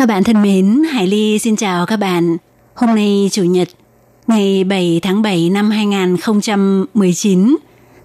[0.00, 2.36] Các bạn thân mến, Hải Ly xin chào các bạn.
[2.74, 3.68] Hôm nay Chủ nhật,
[4.26, 7.56] ngày 7 tháng 7 năm 2019,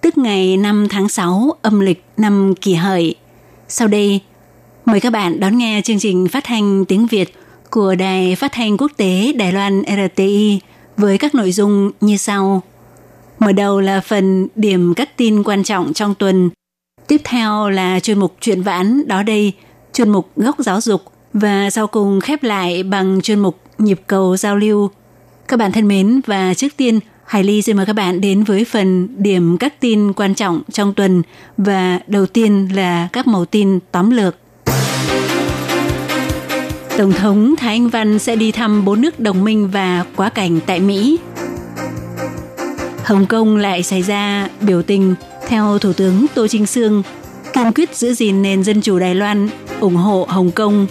[0.02, 3.16] tức ngày 5 tháng 6 âm lịch năm kỷ hợi.
[3.68, 4.20] Sau đây,
[4.86, 7.34] mời các bạn đón nghe chương trình phát thanh tiếng Việt
[7.70, 10.60] của Đài Phát thanh Quốc tế Đài Loan RTI
[10.98, 12.64] với các nội dung như sau.
[13.40, 16.50] Mở đầu là phần điểm các tin quan trọng trong tuần.
[17.08, 19.54] Tiếp theo là chuyên mục chuyện vãn, đó đây,
[19.94, 21.02] chuyên mục góc giáo dục
[21.36, 24.90] và sau cùng khép lại bằng chuyên mục nhịp cầu giao lưu.
[25.48, 28.66] Các bạn thân mến và trước tiên Hải Ly xin mời các bạn đến với
[28.66, 31.22] phần điểm các tin quan trọng trong tuần
[31.58, 34.36] và đầu tiên là các mẫu tin tóm lược.
[36.98, 40.60] Tổng thống Thái Anh Văn sẽ đi thăm bốn nước đồng minh và quá cảnh
[40.66, 41.20] tại Mỹ.
[43.04, 45.16] Hồng Kông lại xảy ra biểu tình
[45.48, 47.04] theo Thủ tướng Tô Trinh Sương
[47.54, 49.50] kiên quyết giữ gìn nền dân chủ Đài Loan,
[49.80, 50.88] ủng hộ Hồng Kông.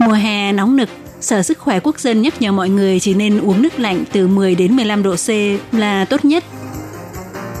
[0.00, 0.88] Mùa hè nóng nực,
[1.20, 4.26] Sở Sức khỏe Quốc dân nhắc nhở mọi người chỉ nên uống nước lạnh từ
[4.26, 5.28] 10 đến 15 độ C
[5.72, 6.44] là tốt nhất.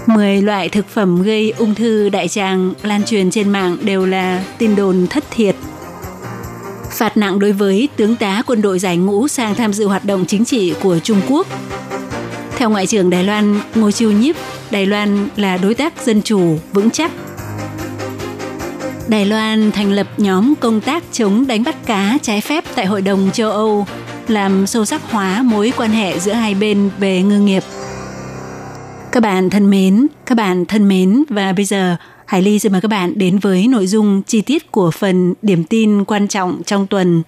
[0.06, 4.44] 10 loại thực phẩm gây ung thư đại tràng lan truyền trên mạng đều là
[4.58, 5.56] tin đồn thất thiệt.
[6.90, 10.24] Phạt nặng đối với tướng tá quân đội giải ngũ sang tham dự hoạt động
[10.26, 11.46] chính trị của Trung Quốc.
[12.56, 14.36] Theo Ngoại trưởng Đài Loan Ngô Chiêu Nhiếp,
[14.70, 17.12] Đài Loan là đối tác dân chủ vững chắc
[19.10, 23.02] Đài Loan thành lập nhóm công tác chống đánh bắt cá trái phép tại Hội
[23.02, 23.86] đồng châu Âu,
[24.28, 27.62] làm sâu sắc hóa mối quan hệ giữa hai bên về ngư nghiệp.
[29.12, 32.80] Các bạn thân mến, các bạn thân mến và bây giờ Hải Ly xin mời
[32.80, 36.86] các bạn đến với nội dung chi tiết của phần điểm tin quan trọng trong
[36.86, 37.22] tuần.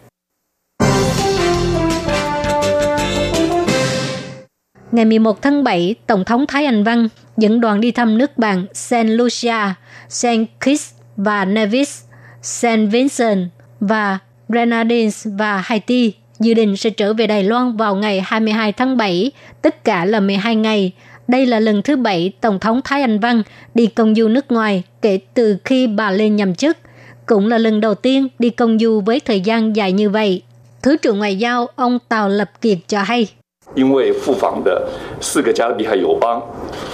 [4.92, 8.66] Ngày 11 tháng 7, Tổng thống Thái Anh Văn dẫn đoàn đi thăm nước bạn
[8.74, 9.74] Saint Lucia,
[10.08, 12.02] Saint Kitts và Nevis,
[12.42, 13.48] Saint Vincent
[13.80, 14.18] và
[14.48, 19.30] Grenadines và Haiti dự định sẽ trở về Đài Loan vào ngày 22 tháng 7,
[19.62, 20.92] tất cả là 12 ngày.
[21.28, 23.42] Đây là lần thứ bảy Tổng thống Thái Anh Văn
[23.74, 26.78] đi công du nước ngoài kể từ khi bà lên nhậm chức.
[27.26, 30.42] Cũng là lần đầu tiên đi công du với thời gian dài như vậy.
[30.82, 33.28] Thứ trưởng Ngoại giao ông Tào Lập Kiệt cho hay.
[33.77, 34.89] 因为赴访的
[35.21, 36.41] 四个加勒比海友邦，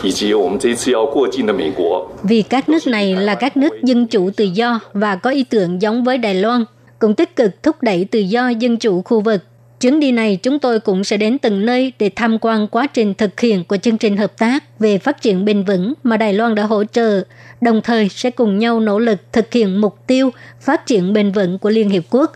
[0.04, 2.12] 以及我们这一次要过境的美国。
[2.24, 5.82] Vì các nước này là các nước dân chủ tự do và có ý tưởng
[5.82, 6.66] giống với Đài Loan,
[7.00, 9.42] cũng tích cực thúc đẩy tự do dân chủ khu vực.
[9.80, 13.14] Chuyến đi này chúng tôi cũng sẽ đến từng nơi để tham quan quá trình
[13.14, 16.56] thực hiện của chương trình hợp tác về phát triển bền vững mà Đài Loan
[16.56, 17.24] đã hỗ trợ,
[17.62, 20.30] đồng thời sẽ cùng nhau nỗ lực thực hiện mục tiêu
[20.62, 22.32] phát triển bền vững của Liên Hiệp Quốc.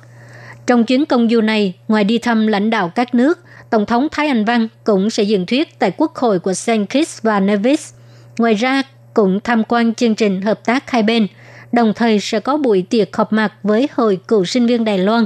[0.73, 3.39] trong chuyến công du này, ngoài đi thăm lãnh đạo các nước,
[3.71, 6.71] Tổng thống Thái Anh Văn cũng sẽ diễn thuyết tại Quốc hội của St.
[6.89, 7.93] Kitts và Nevis.
[8.39, 8.83] Ngoài ra,
[9.15, 11.27] cũng tham quan chương trình hợp tác hai bên,
[11.73, 15.25] đồng thời sẽ có buổi tiệc họp mặt với Hội cựu sinh viên Đài Loan.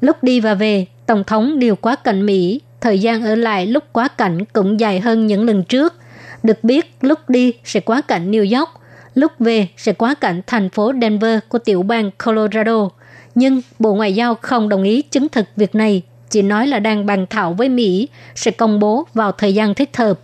[0.00, 3.84] Lúc đi và về, Tổng thống điều quá cảnh Mỹ, thời gian ở lại lúc
[3.92, 5.94] quá cảnh cũng dài hơn những lần trước.
[6.42, 8.70] Được biết, lúc đi sẽ quá cảnh New York,
[9.14, 12.88] lúc về sẽ quá cảnh thành phố Denver của tiểu bang Colorado.
[13.34, 17.06] Nhưng Bộ Ngoại giao không đồng ý chứng thực việc này chỉ nói là đang
[17.06, 20.20] bàn thảo với Mỹ sẽ công bố vào thời gian thích hợp.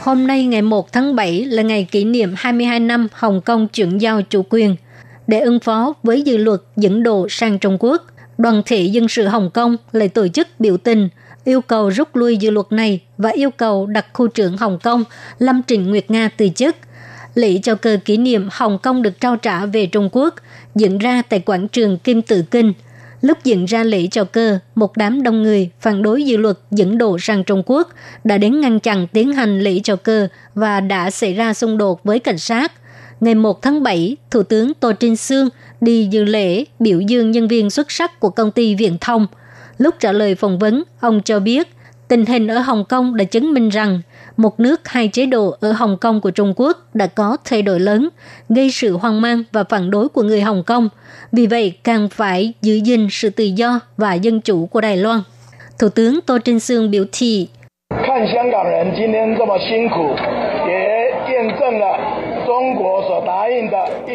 [0.00, 3.98] Hôm nay ngày 1 tháng 7 là ngày kỷ niệm 22 năm Hồng Kông chuyển
[3.98, 4.76] giao chủ quyền.
[5.26, 8.02] Để ứng phó với dự luật dẫn độ sang Trung Quốc,
[8.38, 11.08] đoàn thể dân sự Hồng Kông lại tổ chức biểu tình
[11.44, 15.04] yêu cầu rút lui dự luật này và yêu cầu đặt khu trưởng Hồng Kông
[15.38, 16.76] Lâm Trịnh Nguyệt Nga từ chức.
[17.34, 20.34] Lễ chào cờ kỷ niệm Hồng Kông được trao trả về Trung Quốc
[20.74, 22.72] diễn ra tại quảng trường Kim Tự Kinh.
[23.20, 26.98] Lúc diễn ra lễ chào cờ, một đám đông người phản đối dự luật dẫn
[26.98, 27.88] độ sang Trung Quốc
[28.24, 32.04] đã đến ngăn chặn tiến hành lễ chào cờ và đã xảy ra xung đột
[32.04, 32.72] với cảnh sát.
[33.20, 35.48] Ngày 1 tháng 7, Thủ tướng Tô Trinh Sương
[35.80, 39.26] đi dự lễ biểu dương nhân viên xuất sắc của công ty Viễn Thông.
[39.78, 41.68] Lúc trả lời phỏng vấn, ông cho biết
[42.08, 44.00] tình hình ở Hồng Kông đã chứng minh rằng
[44.36, 47.80] một nước hai chế độ ở Hồng Kông của Trung Quốc đã có thay đổi
[47.80, 48.08] lớn,
[48.48, 50.88] gây sự hoang mang và phản đối của người Hồng Kông.
[51.32, 55.20] Vì vậy, càng phải giữ gìn sự tự do và dân chủ của Đài Loan.
[55.78, 57.48] Thủ tướng Tô Trinh Sương biểu thị,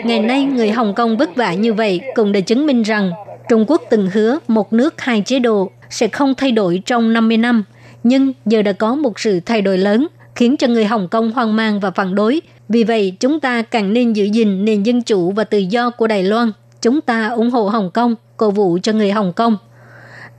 [0.04, 3.12] Ngày nay, người Hồng Kông vất vả như vậy cũng đã chứng minh rằng
[3.50, 7.38] Trung Quốc từng hứa một nước hai chế độ sẽ không thay đổi trong 50
[7.38, 7.64] năm.
[8.04, 11.56] Nhưng giờ đã có một sự thay đổi lớn, khiến cho người Hồng Kông hoang
[11.56, 12.42] mang và phản đối.
[12.70, 16.08] Vì vậy, chúng ta càng nên giữ gìn nền dân chủ và tự do của
[16.08, 16.52] Đài Loan.
[16.82, 19.58] Chúng ta ủng hộ Hồng Kông, cổ vũ cho người Hồng Kông.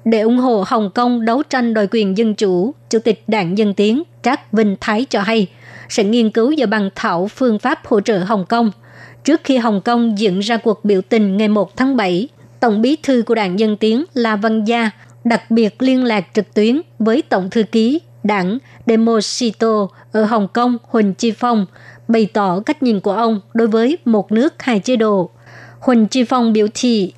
[0.04, 3.74] Để ủng hộ Hồng Kông đấu tranh đòi quyền dân chủ, Chủ tịch Đảng Dân
[3.74, 5.46] Tiến Trác Vinh Thái cho hay
[5.88, 8.70] sẽ nghiên cứu và bàn thảo phương pháp hỗ trợ Hồng Kông.
[9.24, 12.28] Trước khi Hồng Kông diễn ra cuộc biểu tình ngày 1 tháng 7,
[12.60, 14.90] Tổng bí thư của đảng Dân Tiến là Văn Gia
[15.24, 20.78] đặc biệt liên lạc trực tuyến với Tổng thư ký đảng Demosito ở Hồng Kông
[20.82, 21.66] Huỳnh Chi Phong,
[22.08, 25.30] bày tỏ cách nhìn của ông đối với một nước hai chế độ.
[25.80, 27.12] Huỳnh Chi Phong biểu thị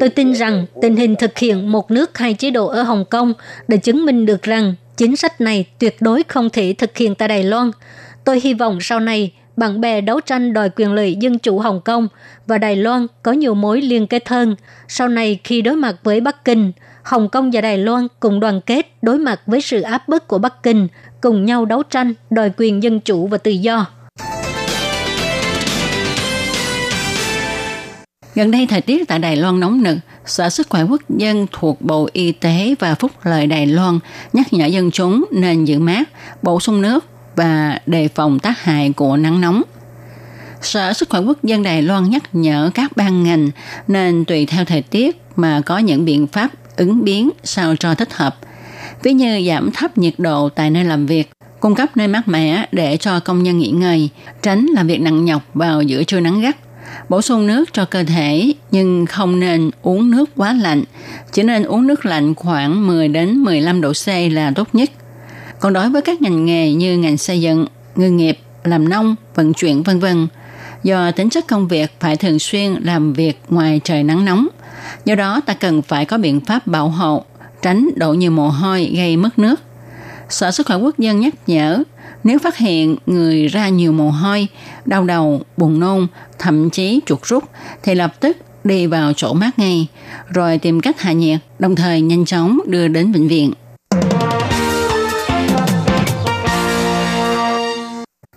[0.00, 3.32] Tôi tin rằng tình hình thực hiện một nước hai chế độ ở Hồng Kông
[3.68, 7.28] đã chứng minh được rằng chính sách này tuyệt đối không thể thực hiện tại
[7.28, 7.70] Đài Loan.
[8.24, 11.80] Tôi hy vọng sau này bạn bè đấu tranh đòi quyền lợi dân chủ Hồng
[11.80, 12.08] Kông
[12.46, 14.56] và Đài Loan có nhiều mối liên kết hơn.
[14.88, 18.60] Sau này khi đối mặt với Bắc Kinh, Hồng Kông và Đài Loan cùng đoàn
[18.60, 20.88] kết đối mặt với sự áp bức của Bắc Kinh,
[21.20, 23.86] cùng nhau đấu tranh đòi quyền dân chủ và tự do.
[28.34, 29.96] Gần đây thời tiết tại Đài Loan nóng nực,
[30.26, 33.98] Sở Sức khỏe Quốc dân thuộc Bộ Y tế và Phúc lợi Đài Loan
[34.32, 36.08] nhắc nhở dân chúng nên giữ mát,
[36.42, 37.04] bổ sung nước
[37.40, 39.62] và đề phòng tác hại của nắng nóng.
[40.62, 43.50] Sở Sức khỏe Quốc dân Đài Loan nhắc nhở các ban ngành
[43.88, 48.14] nên tùy theo thời tiết mà có những biện pháp ứng biến sao cho thích
[48.14, 48.36] hợp.
[49.02, 52.66] Ví như giảm thấp nhiệt độ tại nơi làm việc, cung cấp nơi mát mẻ
[52.72, 54.08] để cho công nhân nghỉ ngơi,
[54.42, 56.56] tránh làm việc nặng nhọc vào giữa trưa nắng gắt.
[57.08, 60.84] Bổ sung nước cho cơ thể nhưng không nên uống nước quá lạnh,
[61.32, 64.90] chỉ nên uống nước lạnh khoảng 10 đến 15 độ C là tốt nhất.
[65.60, 67.66] Còn đối với các ngành nghề như ngành xây dựng,
[67.96, 70.28] ngư nghiệp, làm nông, vận chuyển vân vân,
[70.82, 74.46] do tính chất công việc phải thường xuyên làm việc ngoài trời nắng nóng,
[75.04, 77.24] do đó ta cần phải có biện pháp bảo hộ,
[77.62, 79.60] tránh đổ nhiều mồ hôi gây mất nước.
[80.28, 81.82] Sở Sức khỏe Quốc dân nhắc nhở,
[82.24, 84.48] nếu phát hiện người ra nhiều mồ hôi,
[84.84, 86.06] đau đầu, buồn nôn,
[86.38, 87.44] thậm chí chuột rút,
[87.82, 89.86] thì lập tức đi vào chỗ mát ngay,
[90.28, 93.52] rồi tìm cách hạ nhiệt, đồng thời nhanh chóng đưa đến bệnh viện.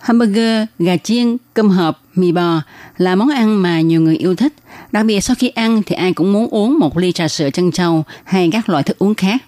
[0.03, 2.61] Hamburger, gà chiên, cơm hộp, mì bò
[2.97, 4.53] là món ăn mà nhiều người yêu thích.
[4.91, 7.71] Đặc biệt sau khi ăn thì ai cũng muốn uống một ly trà sữa chân
[7.71, 9.43] châu hay các loại thức uống khác.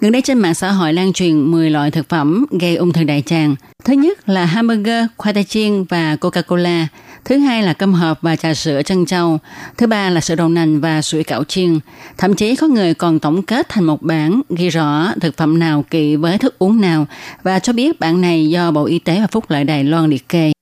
[0.00, 3.04] Gần đây trên mạng xã hội lan truyền 10 loại thực phẩm gây ung thư
[3.04, 3.56] đại tràng.
[3.84, 6.86] Thứ nhất là hamburger, khoai tây chiên và Coca-Cola.
[7.24, 9.38] Thứ hai là cơm hộp và trà sữa chân châu.
[9.78, 11.78] Thứ ba là sữa đậu nành và sủi cảo chiên.
[12.18, 15.84] Thậm chí có người còn tổng kết thành một bản ghi rõ thực phẩm nào
[15.90, 17.06] kỵ với thức uống nào
[17.42, 20.28] và cho biết bản này do Bộ Y tế và Phúc lợi Đài Loan liệt
[20.28, 20.52] kê.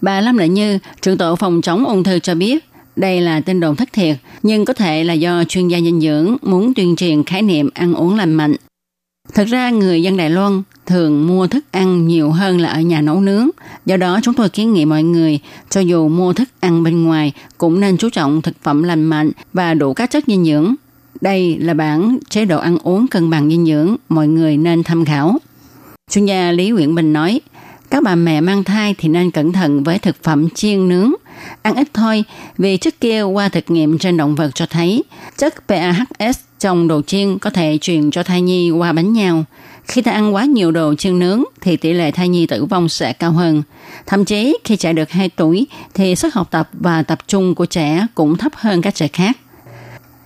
[0.00, 2.64] Bà Lâm Lợi Như, trưởng tổ phòng chống ung thư cho biết,
[2.96, 6.36] đây là tin đồn thất thiệt, nhưng có thể là do chuyên gia dinh dưỡng
[6.42, 8.56] muốn tuyên truyền khái niệm ăn uống lành mạnh.
[9.34, 13.00] Thật ra người dân Đài Loan thường mua thức ăn nhiều hơn là ở nhà
[13.00, 13.48] nấu nướng.
[13.86, 15.38] Do đó chúng tôi kiến nghị mọi người
[15.70, 19.30] cho dù mua thức ăn bên ngoài cũng nên chú trọng thực phẩm lành mạnh
[19.52, 20.74] và đủ các chất dinh dưỡng.
[21.20, 25.04] Đây là bản chế độ ăn uống cân bằng dinh dưỡng mọi người nên tham
[25.04, 25.38] khảo.
[26.10, 27.40] Chuyên gia Lý Nguyễn Bình nói,
[27.90, 31.12] các bà mẹ mang thai thì nên cẩn thận với thực phẩm chiên nướng.
[31.62, 32.24] Ăn ít thôi,
[32.58, 35.04] vì trước kia qua thực nghiệm trên động vật cho thấy
[35.36, 39.44] chất PAHS trong đồ chiên có thể truyền cho thai nhi qua bánh nhau.
[39.84, 42.88] Khi ta ăn quá nhiều đồ chiên nướng thì tỷ lệ thai nhi tử vong
[42.88, 43.62] sẽ cao hơn.
[44.06, 47.66] Thậm chí khi trẻ được 2 tuổi thì sức học tập và tập trung của
[47.66, 49.38] trẻ cũng thấp hơn các trẻ khác.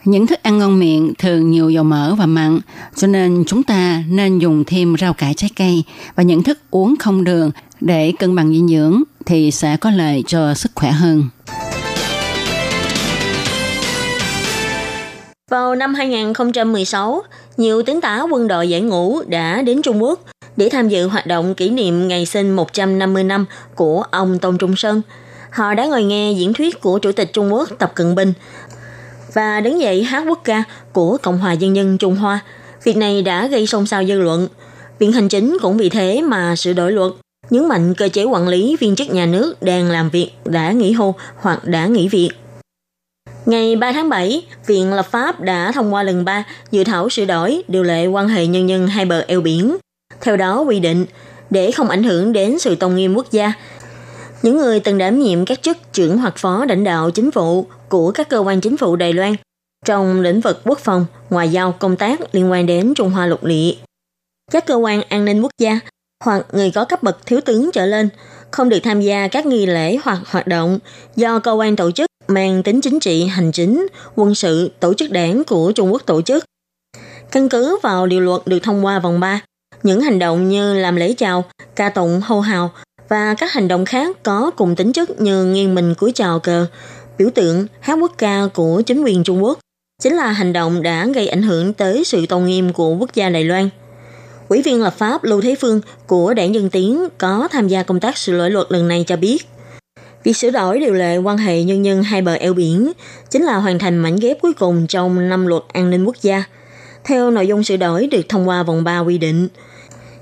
[0.04, 2.58] Những thức ăn ngon miệng thường nhiều dầu mỡ và mặn,
[2.96, 5.84] cho nên chúng ta nên dùng thêm rau cải trái cây
[6.14, 10.24] và những thức uống không đường để cân bằng dinh dưỡng thì sẽ có lợi
[10.26, 11.24] cho sức khỏe hơn.
[15.50, 17.22] Vào năm 2016,
[17.56, 20.20] nhiều tướng tá quân đội giải ngũ đã đến Trung Quốc
[20.56, 24.76] để tham dự hoạt động kỷ niệm ngày sinh 150 năm của ông Tôn Trung
[24.76, 25.02] Sơn.
[25.50, 28.32] Họ đã ngồi nghe diễn thuyết của Chủ tịch Trung Quốc Tập Cận Bình
[29.34, 32.40] và đứng dậy hát quốc ca của Cộng hòa Dân dân Trung Hoa.
[32.84, 34.48] Việc này đã gây xôn xao dư luận.
[34.98, 37.12] Viện Hành Chính cũng vì thế mà sửa đổi luật,
[37.50, 40.92] nhấn mạnh cơ chế quản lý viên chức nhà nước đang làm việc đã nghỉ
[40.92, 42.30] hưu hoặc đã nghỉ việc.
[43.46, 47.24] Ngày 3 tháng 7, Viện Lập pháp đã thông qua lần 3 dự thảo sửa
[47.24, 49.76] đổi điều lệ quan hệ nhân dân hai bờ eo biển.
[50.20, 51.06] Theo đó quy định,
[51.50, 53.52] để không ảnh hưởng đến sự tôn nghiêm quốc gia,
[54.42, 58.10] những người từng đảm nhiệm các chức trưởng hoặc phó lãnh đạo chính phủ của
[58.10, 59.34] các cơ quan chính phủ Đài Loan
[59.84, 63.44] trong lĩnh vực quốc phòng, ngoại giao, công tác liên quan đến Trung Hoa lục
[63.44, 63.74] địa
[64.52, 65.78] các cơ quan an ninh quốc gia
[66.24, 68.08] hoặc người có cấp bậc thiếu tướng trở lên
[68.50, 70.78] không được tham gia các nghi lễ hoặc hoạt động
[71.16, 75.10] do cơ quan tổ chức mang tính chính trị, hành chính, quân sự, tổ chức
[75.10, 76.44] đảng của Trung Quốc tổ chức.
[77.32, 79.40] Căn cứ vào điều luật được thông qua vòng 3,
[79.82, 81.44] những hành động như làm lễ chào,
[81.76, 82.70] ca tụng hô hào
[83.08, 86.66] và các hành động khác có cùng tính chất như nghiêng mình cúi chào cờ,
[87.18, 89.58] biểu tượng, hát quốc ca của chính quyền Trung Quốc
[90.02, 93.28] chính là hành động đã gây ảnh hưởng tới sự tôn nghiêm của quốc gia
[93.28, 93.68] Đài Loan.
[94.48, 98.00] Ủy viên lập pháp Lưu Thế Phương của Đảng Dân Tiến có tham gia công
[98.00, 99.46] tác sửa đổi luật lần này cho biết,
[100.26, 102.92] việc sửa đổi điều lệ quan hệ nhân dân hai bờ eo biển
[103.30, 106.44] chính là hoàn thành mảnh ghép cuối cùng trong năm luật an ninh quốc gia.
[107.04, 109.48] Theo nội dung sửa đổi được thông qua vòng 3 quy định,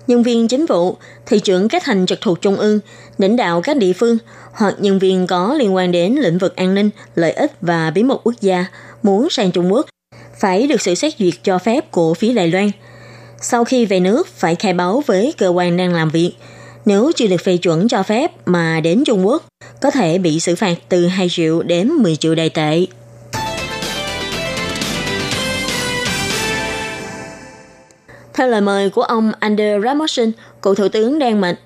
[0.07, 0.97] nhân viên chính vụ,
[1.27, 2.81] thị trưởng các thành trực thuộc trung ương,
[3.19, 4.19] lãnh đạo các địa phương
[4.53, 8.03] hoặc nhân viên có liên quan đến lĩnh vực an ninh, lợi ích và bí
[8.03, 8.67] mật quốc gia
[9.03, 9.87] muốn sang Trung Quốc
[10.41, 12.71] phải được sự xét duyệt cho phép của phía Đài Loan.
[13.41, 16.33] Sau khi về nước phải khai báo với cơ quan đang làm việc.
[16.87, 19.45] Nếu chưa được phê chuẩn cho phép mà đến Trung Quốc,
[19.81, 22.87] có thể bị xử phạt từ 2 triệu đến 10 triệu đài tệ.
[28.35, 31.57] Theo lời mời của ông Ander Rasmussen, cựu thủ tướng Đan Mạch,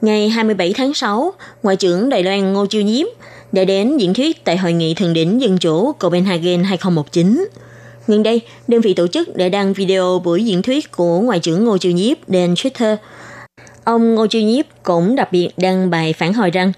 [0.00, 3.06] ngày 27 tháng 6, Ngoại trưởng Đài Loan Ngô Chiêu Nhiếp
[3.52, 7.48] đã đến diễn thuyết tại Hội nghị Thượng đỉnh Dân chủ Copenhagen 2019.
[8.06, 11.64] Gần đây, đơn vị tổ chức đã đăng video buổi diễn thuyết của Ngoại trưởng
[11.64, 12.96] Ngô Chiêu Nhiếp trên Twitter.
[13.83, 16.71] Ông Ngô Chiêu Nhiếp cũng đặc biệt đăng bài phản hồi rằng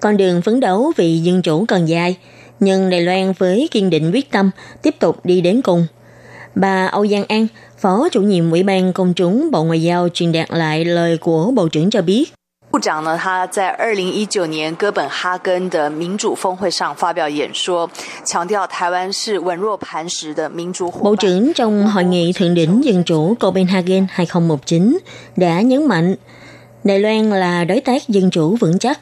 [0.00, 2.16] con đường phấn đấu vì dân chủ còn dài,
[2.60, 4.50] nhưng Đài Loan với kiên định quyết tâm
[4.82, 5.86] tiếp tục đi đến cùng.
[6.54, 7.46] Bà Âu Giang An,
[7.78, 11.50] Phó chủ nhiệm Ủy ban Công chúng Bộ Ngoại giao truyền đạt lại lời của
[11.50, 12.24] Bộ trưởng cho biết,
[12.72, 17.90] 部长呢，他在二零一九年哥本哈根的民主峰会上发表演说，
[18.24, 21.04] 强调台湾是稳若磐石的民主伙伴。
[21.04, 24.98] Bộ trưởng trong Hội nghị Thượng đỉnh Dân chủ Copenhagen 2019
[25.36, 26.16] đã nhấn mạnh
[26.83, 28.99] Đài Loan là đối tác dân chủ vững chắc.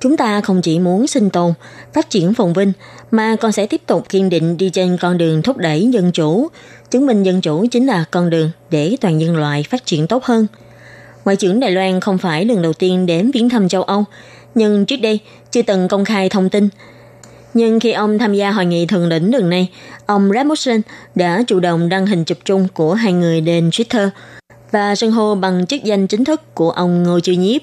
[0.00, 1.52] Chúng ta không chỉ muốn sinh tồn,
[1.94, 2.72] phát triển phồn vinh,
[3.10, 6.48] mà còn sẽ tiếp tục kiên định đi trên con đường thúc đẩy dân chủ.
[6.90, 10.24] Chứng minh dân chủ chính là con đường để toàn nhân loại phát triển tốt
[10.24, 10.46] hơn.
[11.24, 14.04] Ngoại trưởng Đài Loan không phải lần đầu tiên đến viếng thăm châu Âu,
[14.54, 15.20] nhưng trước đây
[15.50, 16.68] chưa từng công khai thông tin.
[17.54, 19.68] Nhưng khi ông tham gia hội nghị thượng đỉnh lần này,
[20.06, 20.80] ông Rasmussen
[21.14, 24.08] đã chủ động đăng hình chụp chung của hai người lên Twitter
[24.70, 27.62] và sân hô bằng chức danh chính thức của ông Ngô Chiêu Nhiếp.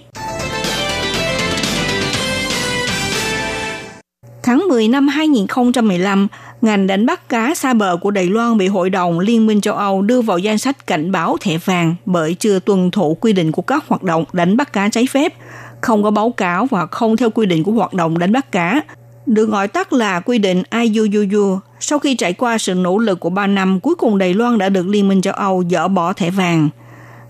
[4.43, 6.27] Tháng 10 năm 2015,
[6.61, 9.73] ngành đánh bắt cá xa bờ của Đài Loan bị Hội đồng Liên minh châu
[9.73, 13.51] Âu đưa vào danh sách cảnh báo thẻ vàng bởi chưa tuân thủ quy định
[13.51, 15.33] của các hoạt động đánh bắt cá trái phép,
[15.81, 18.81] không có báo cáo và không theo quy định của hoạt động đánh bắt cá,
[19.25, 21.59] được gọi tắt là quy định IUUU.
[21.79, 24.69] Sau khi trải qua sự nỗ lực của 3 năm, cuối cùng Đài Loan đã
[24.69, 26.69] được Liên minh châu Âu dỡ bỏ thẻ vàng.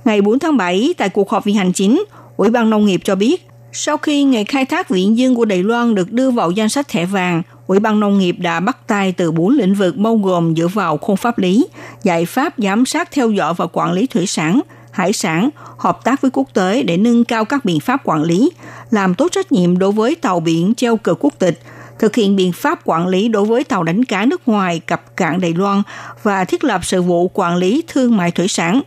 [0.05, 2.05] Ngày 4 tháng 7, tại cuộc họp viện hành chính,
[2.37, 5.63] Ủy ban Nông nghiệp cho biết, sau khi nghề khai thác viễn dương của Đài
[5.63, 9.11] Loan được đưa vào danh sách thẻ vàng, Ủy ban Nông nghiệp đã bắt tay
[9.11, 11.67] từ bốn lĩnh vực bao gồm dựa vào khung pháp lý,
[12.03, 16.21] giải pháp giám sát theo dõi và quản lý thủy sản, hải sản, hợp tác
[16.21, 18.51] với quốc tế để nâng cao các biện pháp quản lý,
[18.91, 21.59] làm tốt trách nhiệm đối với tàu biển treo cờ quốc tịch,
[21.99, 25.41] thực hiện biện pháp quản lý đối với tàu đánh cá nước ngoài cập cảng
[25.41, 25.81] Đài Loan
[26.23, 28.81] và thiết lập sự vụ quản lý thương mại thủy sản.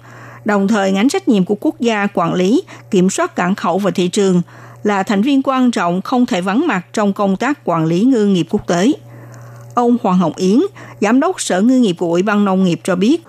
[0.48, 3.90] Đồng thời ngành trách nhiệm của quốc gia quản lý, kiểm soát cảng khẩu và
[3.90, 4.42] thị trường
[4.82, 8.26] là thành viên quan trọng không thể vắng mặt trong công tác quản lý ngư
[8.26, 8.92] nghiệp quốc tế.
[9.74, 10.60] Ông Hoàng Hồng Yến,
[11.00, 13.22] Giám đốc Sở Ngư nghiệp của Ủy ban Nông nghiệp cho biết,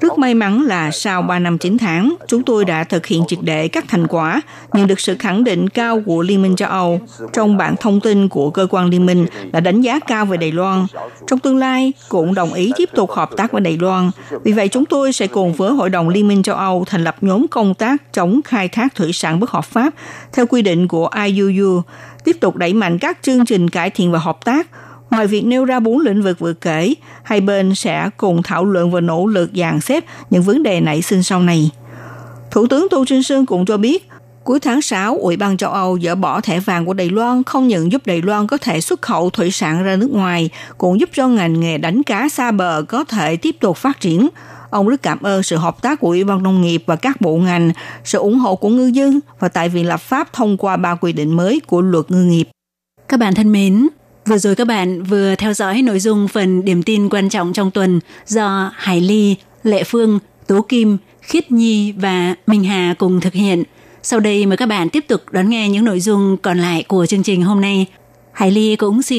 [0.00, 3.38] rất may mắn là sau 3 năm 9 tháng, chúng tôi đã thực hiện triệt
[3.42, 4.40] để các thành quả,
[4.72, 7.00] nhận được sự khẳng định cao của Liên minh châu Âu.
[7.32, 10.52] Trong bản thông tin của cơ quan Liên minh đã đánh giá cao về Đài
[10.52, 10.86] Loan.
[11.26, 14.10] Trong tương lai, cũng đồng ý tiếp tục hợp tác với Đài Loan.
[14.44, 17.16] Vì vậy, chúng tôi sẽ cùng với Hội đồng Liên minh châu Âu thành lập
[17.20, 19.94] nhóm công tác chống khai thác thủy sản bất hợp pháp
[20.32, 21.82] theo quy định của IUU,
[22.24, 24.66] tiếp tục đẩy mạnh các chương trình cải thiện và hợp tác,
[25.10, 28.90] Ngoài việc nêu ra bốn lĩnh vực vừa kể, hai bên sẽ cùng thảo luận
[28.90, 31.70] và nỗ lực dàn xếp những vấn đề nảy sinh sau này.
[32.50, 34.08] Thủ tướng Tô Trinh Sương cũng cho biết,
[34.44, 37.68] cuối tháng 6, Ủy ban châu Âu dỡ bỏ thẻ vàng của Đài Loan không
[37.68, 41.10] những giúp Đài Loan có thể xuất khẩu thủy sản ra nước ngoài, cũng giúp
[41.12, 44.28] cho ngành nghề đánh cá xa bờ có thể tiếp tục phát triển.
[44.70, 47.36] Ông rất cảm ơn sự hợp tác của Ủy ban Nông nghiệp và các bộ
[47.36, 47.72] ngành,
[48.04, 51.12] sự ủng hộ của ngư dân và tại Viện lập pháp thông qua ba quy
[51.12, 52.44] định mới của luật ngư nghiệp.
[53.08, 53.88] Các bạn thân mến,
[54.26, 57.70] Vừa rồi các bạn vừa theo dõi nội dung phần điểm tin quan trọng trong
[57.70, 63.32] tuần do Hải Ly, Lệ Phương, Tố Kim, Khiết Nhi và Minh Hà cùng thực
[63.32, 63.62] hiện.
[64.02, 67.06] Sau đây mời các bạn tiếp tục đón nghe những nội dung còn lại của
[67.06, 67.86] chương trình hôm nay.
[68.32, 69.14] Hải Ly cũng xin